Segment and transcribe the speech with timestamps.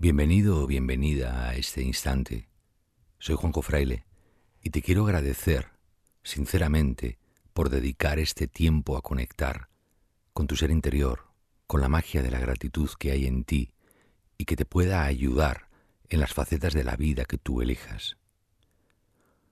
[0.00, 2.48] Bienvenido o bienvenida a este instante.
[3.18, 4.06] Soy Juanjo Fraile
[4.62, 5.72] y te quiero agradecer,
[6.22, 7.18] sinceramente,
[7.52, 9.70] por dedicar este tiempo a conectar
[10.32, 11.32] con tu ser interior,
[11.66, 13.72] con la magia de la gratitud que hay en ti
[14.36, 15.68] y que te pueda ayudar
[16.08, 18.18] en las facetas de la vida que tú elijas.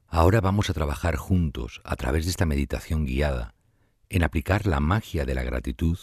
[0.07, 3.57] Ahora vamos a trabajar juntos a través de esta meditación guiada
[4.11, 5.99] en aplicar la magia de la gratitud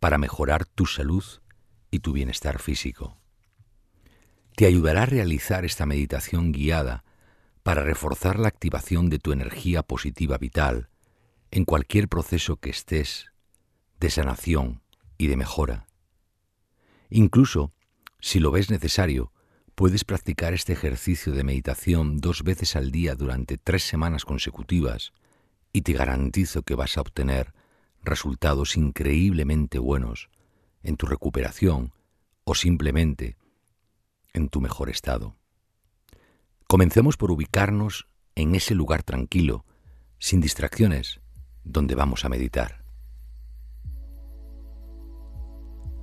[0.00, 1.24] para mejorar tu salud
[1.92, 3.16] y tu bienestar físico.
[4.56, 7.04] Te ayudará a realizar esta meditación guiada
[7.62, 10.88] para reforzar la activación de tu energía positiva vital
[11.50, 13.26] en cualquier proceso que estés
[14.00, 14.80] de sanación
[15.18, 15.86] y de mejora.
[17.10, 17.74] Incluso,
[18.18, 19.30] si lo ves necesario,
[19.74, 25.12] puedes practicar este ejercicio de meditación dos veces al día durante tres semanas consecutivas
[25.70, 27.52] y te garantizo que vas a obtener
[28.02, 30.30] resultados increíblemente buenos
[30.82, 31.92] en tu recuperación
[32.44, 33.36] o simplemente
[34.36, 35.36] en tu mejor estado.
[36.68, 39.64] Comencemos por ubicarnos en ese lugar tranquilo,
[40.18, 41.20] sin distracciones,
[41.64, 42.84] donde vamos a meditar.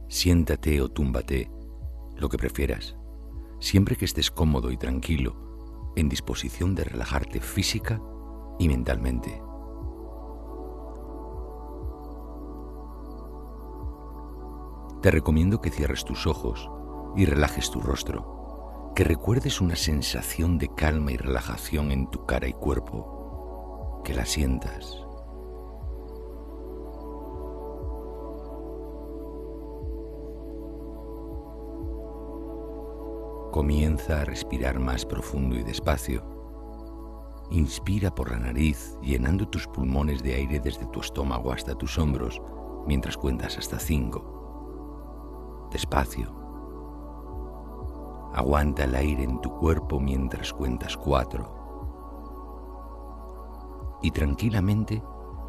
[0.10, 1.50] Siéntate o túmbate,
[2.16, 2.96] lo que prefieras,
[3.60, 8.02] siempre que estés cómodo y tranquilo, en disposición de relajarte física
[8.60, 9.42] y mentalmente.
[15.02, 16.70] Te recomiendo que cierres tus ojos
[17.16, 22.48] y relajes tu rostro, que recuerdes una sensación de calma y relajación en tu cara
[22.48, 25.04] y cuerpo, que la sientas.
[33.52, 36.24] Comienza a respirar más profundo y despacio.
[37.52, 42.42] Inspira por la nariz, llenando tus pulmones de aire desde tu estómago hasta tus hombros,
[42.88, 45.70] mientras cuentas hasta cinco.
[45.72, 46.43] Despacio.
[48.34, 51.62] Aguanta el aire en tu cuerpo mientras cuentas cuatro.
[54.02, 55.04] Y tranquilamente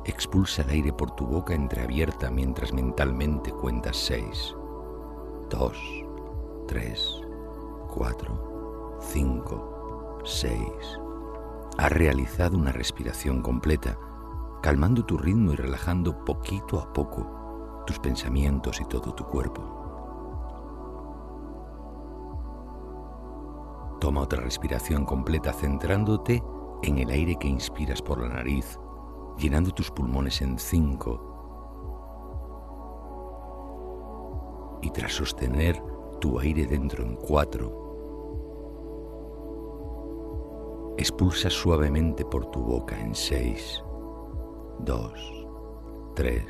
[0.04, 4.54] expulsa el aire por tu boca entreabierta mientras mentalmente cuentas seis.
[5.48, 5.78] Dos,
[6.68, 7.24] tres,
[7.94, 10.60] 4, 5, 6.
[11.78, 13.96] Has realizado una respiración completa,
[14.62, 19.83] calmando tu ritmo y relajando poquito a poco tus pensamientos y todo tu cuerpo.
[24.04, 26.42] Toma otra respiración completa centrándote
[26.82, 28.78] en el aire que inspiras por la nariz,
[29.38, 31.30] llenando tus pulmones en 5
[34.82, 35.82] y tras sostener
[36.20, 37.80] tu aire dentro en 4,
[40.98, 43.82] Expulsa suavemente por tu boca en 6,
[44.80, 45.46] 2,
[46.14, 46.44] 3,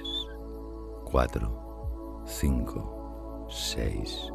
[1.05, 4.34] 4, 5, 6.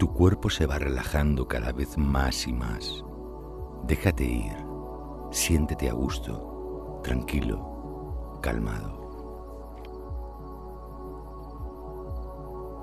[0.00, 3.04] Tu cuerpo se va relajando cada vez más y más.
[3.82, 4.56] Déjate ir,
[5.30, 8.98] siéntete a gusto, tranquilo, calmado.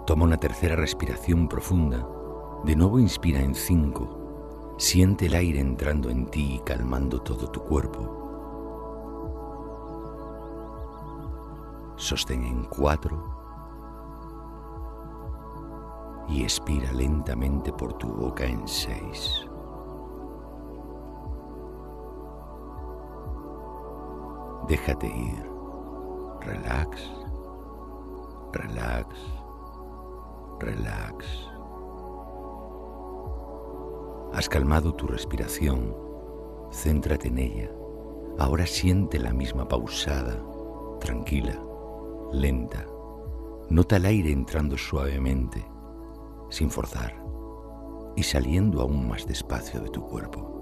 [0.06, 2.08] Toma una tercera respiración profunda.
[2.64, 7.62] De nuevo inspira en 5, Siente el aire entrando en ti y calmando todo tu
[7.62, 8.14] cuerpo.
[11.96, 13.37] Sostén en cuatro
[16.28, 19.48] y expira lentamente por tu boca en seis.
[24.68, 25.48] Déjate ir.
[26.42, 27.02] Relax,
[28.54, 29.16] relax,
[30.60, 31.26] relax.
[34.34, 35.96] Has calmado tu respiración,
[36.72, 37.72] céntrate en ella.
[38.40, 40.42] Ahora siente la misma pausada,
[41.00, 41.60] tranquila,
[42.32, 42.86] lenta.
[43.70, 45.66] Nota el aire entrando suavemente,
[46.50, 47.16] sin forzar,
[48.16, 50.54] y saliendo aún más despacio de tu cuerpo.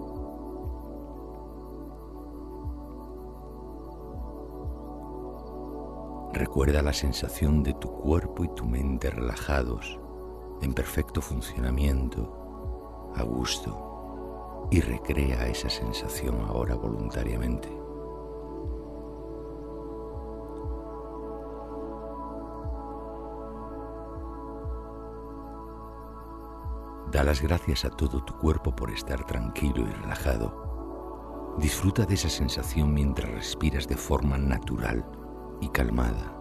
[6.34, 10.00] Recuerda la sensación de tu cuerpo y tu mente relajados,
[10.62, 17.85] en perfecto funcionamiento a gusto y recrea esa sensación ahora voluntariamente.
[27.16, 31.56] Da las gracias a todo tu cuerpo por estar tranquilo y relajado.
[31.58, 35.06] Disfruta de esa sensación mientras respiras de forma natural
[35.62, 36.36] y calmada.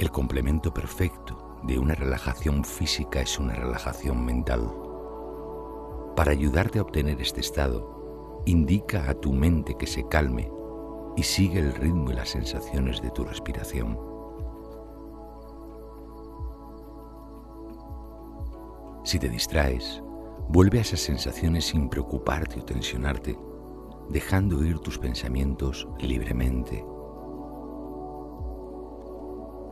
[0.00, 4.74] El complemento perfecto de una relajación física es una relajación mental.
[6.16, 10.50] Para ayudarte a obtener este estado, indica a tu mente que se calme
[11.16, 14.09] y sigue el ritmo y las sensaciones de tu respiración.
[19.10, 20.00] Si te distraes,
[20.48, 23.36] vuelve a esas sensaciones sin preocuparte o tensionarte,
[24.08, 26.86] dejando ir tus pensamientos libremente.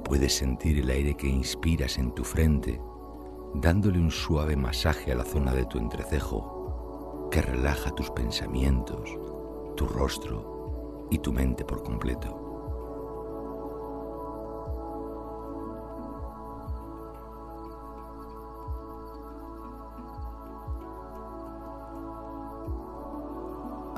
[0.05, 2.81] Puedes sentir el aire que inspiras en tu frente,
[3.55, 9.09] dándole un suave masaje a la zona de tu entrecejo, que relaja tus pensamientos,
[9.77, 12.48] tu rostro y tu mente por completo.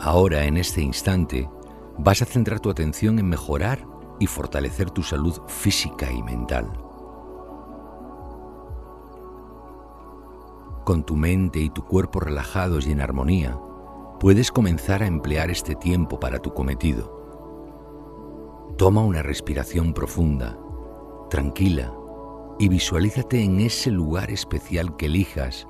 [0.02, 1.50] Ahora, en este instante,
[1.98, 3.86] vas a centrar tu atención en mejorar
[4.18, 6.72] y fortalecer tu salud física y mental.
[10.86, 13.58] Con tu mente y tu cuerpo relajados y en armonía,
[14.18, 17.20] puedes comenzar a emplear este tiempo para tu cometido.
[18.78, 20.58] Toma una respiración profunda,
[21.28, 21.92] tranquila,
[22.58, 25.66] y visualízate en ese lugar especial que elijas,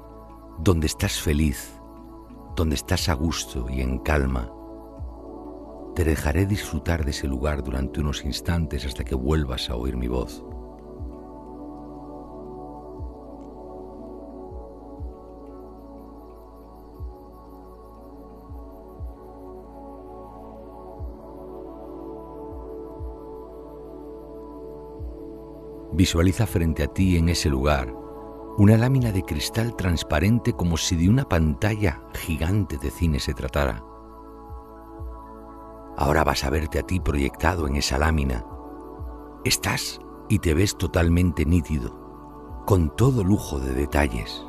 [0.59, 1.80] donde estás feliz,
[2.57, 4.51] donde estás a gusto y en calma
[5.95, 10.09] te dejaré disfrutar de ese lugar durante unos instantes hasta que vuelvas a oír mi
[10.09, 10.45] voz.
[25.93, 27.93] Visualiza frente a ti en ese lugar
[28.61, 33.83] una lámina de cristal transparente como si de una pantalla gigante de cine se tratara.
[35.97, 38.45] Ahora vas a verte a ti proyectado en esa lámina.
[39.47, 39.99] Estás
[40.29, 44.45] y te ves totalmente nítido, con todo lujo de detalles.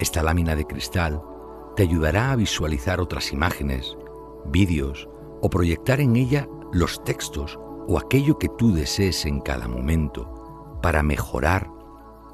[0.00, 1.22] Esta lámina de cristal
[1.76, 3.96] te ayudará a visualizar otras imágenes,
[4.46, 5.08] vídeos
[5.44, 11.02] o proyectar en ella los textos o aquello que tú desees en cada momento para
[11.02, 11.70] mejorar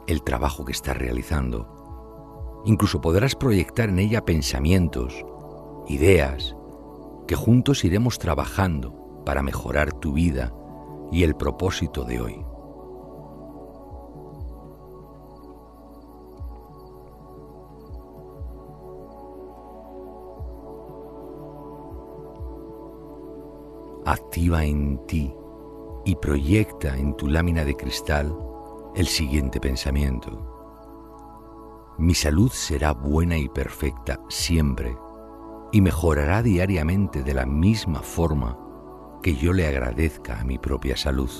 [0.06, 2.62] el trabajo que estás realizando.
[2.66, 5.24] Incluso podrás proyectar en ella pensamientos,
[5.88, 6.54] ideas,
[7.26, 10.54] que juntos iremos trabajando para mejorar tu vida
[11.10, 12.44] y el propósito de hoy.
[24.10, 25.32] Activa en ti
[26.04, 28.36] y proyecta en tu lámina de cristal
[28.96, 31.94] el siguiente pensamiento.
[31.96, 34.98] Mi salud será buena y perfecta siempre
[35.70, 38.58] y mejorará diariamente de la misma forma
[39.22, 41.30] que yo le agradezca a mi propia salud.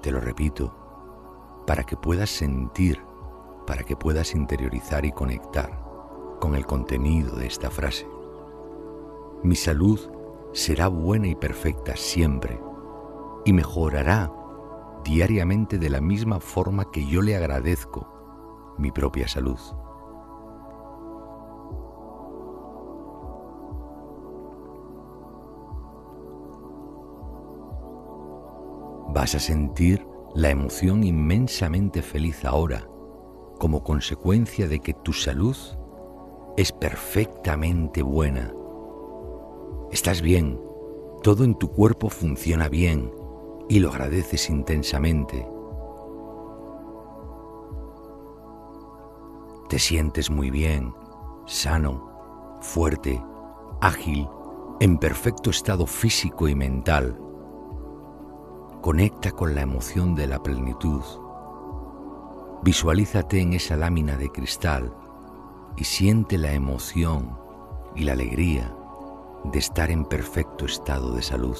[0.00, 3.04] Te lo repito, para que puedas sentir,
[3.66, 5.81] para que puedas interiorizar y conectar
[6.42, 8.04] con el contenido de esta frase.
[9.44, 10.00] Mi salud
[10.52, 12.60] será buena y perfecta siempre
[13.44, 14.32] y mejorará
[15.04, 19.60] diariamente de la misma forma que yo le agradezco mi propia salud.
[29.14, 30.04] Vas a sentir
[30.34, 32.88] la emoción inmensamente feliz ahora
[33.60, 35.56] como consecuencia de que tu salud
[36.56, 38.52] es perfectamente buena
[39.92, 40.58] Estás bien,
[41.22, 43.12] todo en tu cuerpo funciona bien
[43.68, 45.46] y lo agradeces intensamente.
[49.68, 50.94] Te sientes muy bien,
[51.44, 53.22] sano, fuerte,
[53.82, 54.26] ágil,
[54.80, 57.20] en perfecto estado físico y mental.
[58.80, 61.02] Conecta con la emoción de la plenitud.
[62.62, 65.01] Visualízate en esa lámina de cristal
[65.76, 67.38] y siente la emoción
[67.94, 68.74] y la alegría
[69.44, 71.58] de estar en perfecto estado de salud.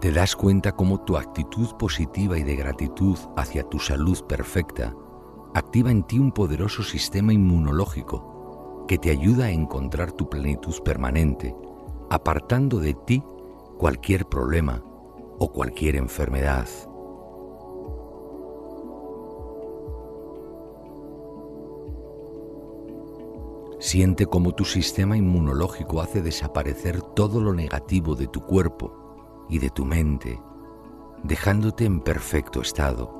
[0.00, 4.94] Te das cuenta cómo tu actitud positiva y de gratitud hacia tu salud perfecta
[5.54, 11.54] activa en ti un poderoso sistema inmunológico que te ayuda a encontrar tu plenitud permanente,
[12.10, 13.22] apartando de ti
[13.76, 14.82] cualquier problema
[15.38, 16.66] o cualquier enfermedad.
[23.78, 29.70] Siente cómo tu sistema inmunológico hace desaparecer todo lo negativo de tu cuerpo y de
[29.70, 30.40] tu mente,
[31.22, 33.14] dejándote en perfecto estado.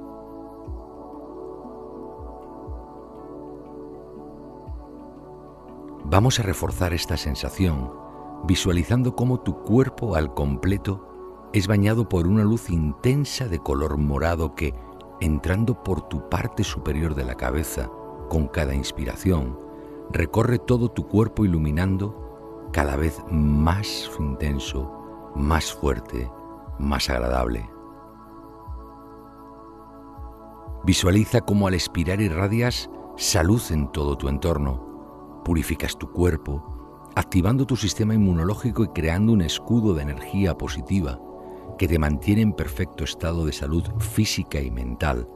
[6.04, 8.07] Vamos a reforzar esta sensación
[8.44, 11.04] visualizando cómo tu cuerpo al completo
[11.52, 14.74] es bañado por una luz intensa de color morado que,
[15.20, 17.90] entrando por tu parte superior de la cabeza
[18.28, 19.58] con cada inspiración,
[20.10, 26.30] recorre todo tu cuerpo iluminando cada vez más intenso, más fuerte,
[26.78, 27.68] más agradable.
[30.84, 36.77] Visualiza cómo al expirar irradias salud en todo tu entorno, purificas tu cuerpo,
[37.14, 41.20] activando tu sistema inmunológico y creando un escudo de energía positiva
[41.78, 45.28] que te mantiene en perfecto estado de salud física y mental.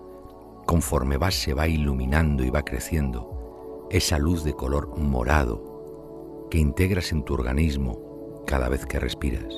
[0.67, 7.12] Conforme vas se va iluminando y va creciendo esa luz de color morado que integras
[7.12, 9.55] en tu organismo cada vez que respiras.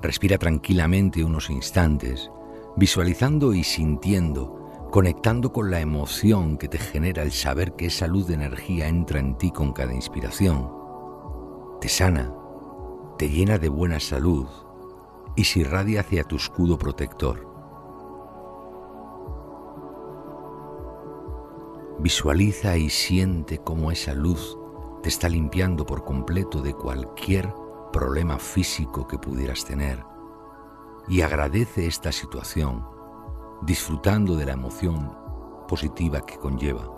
[0.00, 2.30] Respira tranquilamente unos instantes,
[2.76, 4.57] visualizando y sintiendo,
[4.90, 9.20] conectando con la emoción que te genera el saber que esa luz de energía entra
[9.20, 10.70] en ti con cada inspiración.
[11.80, 12.34] Te sana,
[13.18, 14.46] te llena de buena salud
[15.36, 17.46] y se irradia hacia tu escudo protector.
[21.98, 24.56] Visualiza y siente cómo esa luz
[25.02, 27.52] te está limpiando por completo de cualquier
[27.92, 30.02] problema físico que pudieras tener
[31.08, 32.97] y agradece esta situación
[33.62, 35.12] disfrutando de la emoción
[35.66, 36.94] positiva que conlleva.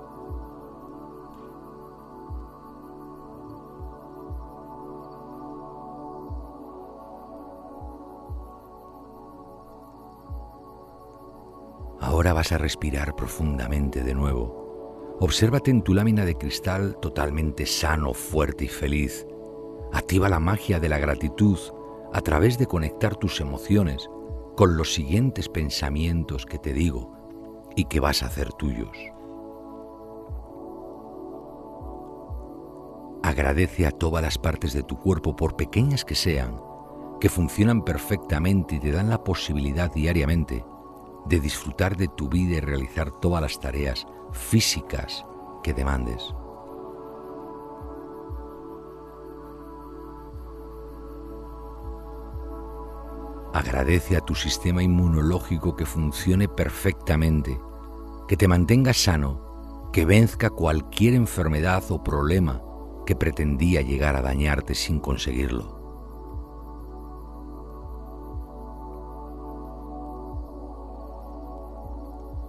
[12.00, 15.16] Ahora vas a respirar profundamente de nuevo.
[15.20, 19.26] Obsérvate en tu lámina de cristal totalmente sano, fuerte y feliz
[19.92, 21.58] Activa la magia de la gratitud
[22.12, 24.08] a través de conectar tus emociones
[24.60, 27.16] con los siguientes pensamientos que te digo
[27.76, 28.94] y que vas a hacer tuyos.
[33.22, 36.60] Agradece a todas las partes de tu cuerpo, por pequeñas que sean,
[37.22, 40.62] que funcionan perfectamente y te dan la posibilidad diariamente
[41.24, 45.24] de disfrutar de tu vida y realizar todas las tareas físicas
[45.62, 46.34] que demandes.
[53.52, 57.60] Agradece a tu sistema inmunológico que funcione perfectamente,
[58.28, 62.62] que te mantenga sano, que venzca cualquier enfermedad o problema
[63.04, 65.80] que pretendía llegar a dañarte sin conseguirlo.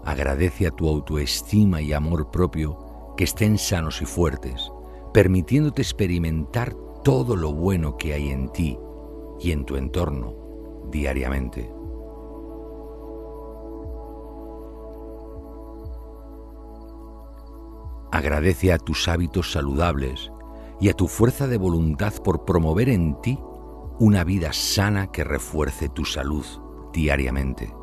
[0.05, 2.77] Agradece a tu autoestima y amor propio
[3.17, 4.71] que estén sanos y fuertes,
[5.13, 8.77] permitiéndote experimentar todo lo bueno que hay en ti
[9.39, 10.50] y en tu entorno
[10.89, 11.71] diariamente.
[18.11, 20.31] Agradece a tus hábitos saludables
[20.79, 23.39] y a tu fuerza de voluntad por promover en ti
[23.99, 26.45] una vida sana que refuerce tu salud
[26.91, 27.73] diariamente.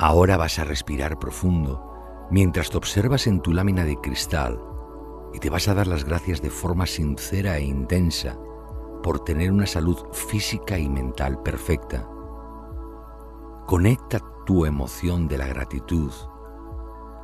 [0.00, 4.67] Ahora vas a respirar profundo mientras te observas en tu lámina de cristal
[5.32, 8.38] y te vas a dar las gracias de forma sincera e intensa
[9.02, 12.08] por tener una salud física y mental perfecta.
[13.66, 16.12] Conecta tu emoción de la gratitud,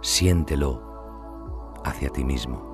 [0.02, 2.72] siéntelo hacia ti mismo.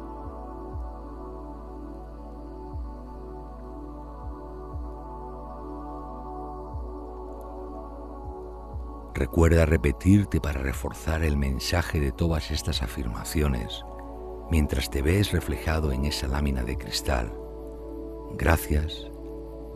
[9.15, 13.85] Recuerda repetirte para reforzar el mensaje de todas estas afirmaciones
[14.51, 17.33] mientras te ves reflejado en esa lámina de cristal.
[18.37, 19.07] Gracias,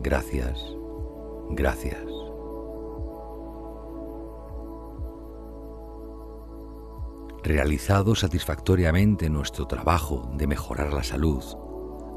[0.01, 0.59] gracias,
[1.49, 2.03] gracias.
[7.43, 11.43] Realizado satisfactoriamente nuestro trabajo de mejorar la salud,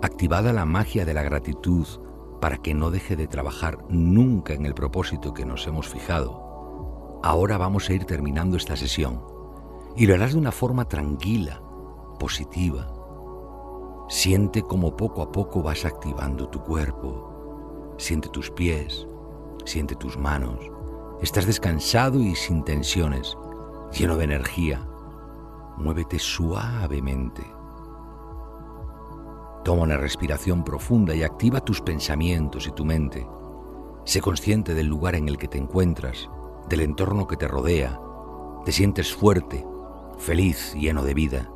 [0.02, 1.86] activada la magia de la gratitud
[2.40, 7.58] para que no deje de trabajar nunca en el propósito que nos hemos fijado, ahora
[7.58, 9.22] vamos a ir terminando esta sesión
[9.96, 11.60] y lo harás de una forma tranquila,
[12.18, 12.92] positiva.
[14.08, 17.94] Siente como poco a poco vas activando tu cuerpo.
[17.98, 19.06] Siente tus pies,
[19.64, 20.58] siente tus manos.
[21.20, 23.36] Estás descansado y sin tensiones,
[23.92, 24.88] lleno de energía.
[25.76, 27.42] Muévete suavemente.
[29.64, 33.28] Toma una respiración profunda y activa tus pensamientos y tu mente.
[34.04, 36.30] Sé consciente del lugar en el que te encuentras,
[36.68, 38.00] del entorno que te rodea.
[38.64, 39.66] Te sientes fuerte,
[40.18, 41.50] feliz, lleno de vida.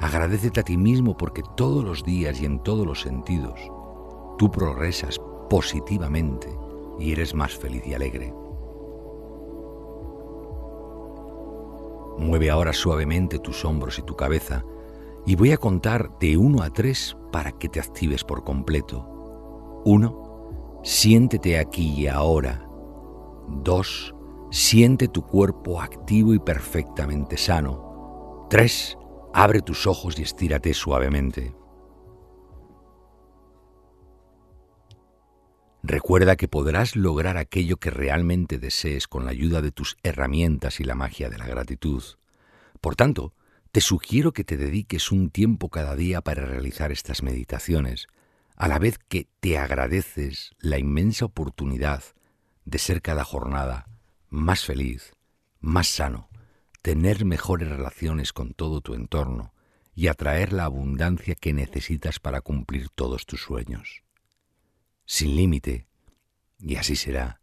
[0.00, 3.58] Agradecete a ti mismo porque todos los días y en todos los sentidos
[4.38, 6.48] tú progresas positivamente
[6.98, 8.32] y eres más feliz y alegre.
[12.18, 14.64] Mueve ahora suavemente tus hombros y tu cabeza
[15.26, 19.82] y voy a contar de 1 a 3 para que te actives por completo.
[19.84, 20.80] 1.
[20.82, 22.68] Siéntete aquí y ahora.
[23.48, 24.14] 2.
[24.50, 28.46] Siente tu cuerpo activo y perfectamente sano.
[28.50, 28.97] 3.
[29.40, 31.54] Abre tus ojos y estírate suavemente.
[35.84, 40.84] Recuerda que podrás lograr aquello que realmente desees con la ayuda de tus herramientas y
[40.84, 42.02] la magia de la gratitud.
[42.80, 43.32] Por tanto,
[43.70, 48.08] te sugiero que te dediques un tiempo cada día para realizar estas meditaciones,
[48.56, 52.02] a la vez que te agradeces la inmensa oportunidad
[52.64, 53.86] de ser cada jornada
[54.30, 55.14] más feliz,
[55.60, 56.27] más sano,
[56.82, 59.52] tener mejores relaciones con todo tu entorno
[59.94, 64.02] y atraer la abundancia que necesitas para cumplir todos tus sueños
[65.08, 65.86] sin límite,
[66.58, 67.40] y así será.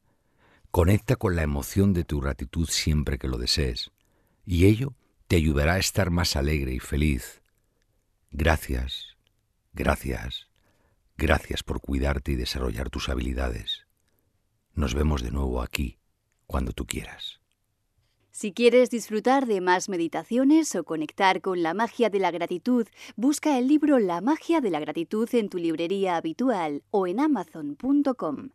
[0.69, 3.91] Conecta con la emoción de tu gratitud siempre que lo desees,
[4.45, 4.93] y ello
[5.27, 7.41] te ayudará a estar más alegre y feliz.
[8.29, 9.17] Gracias,
[9.73, 10.47] gracias,
[11.17, 13.87] gracias por cuidarte y desarrollar tus habilidades.
[14.75, 15.97] Nos vemos de nuevo aquí,
[16.45, 17.41] cuando tú quieras.
[18.37, 23.57] Si quieres disfrutar de más meditaciones o conectar con la magia de la gratitud, busca
[23.57, 28.49] el libro La magia de la gratitud en tu librería habitual o en amazon.com.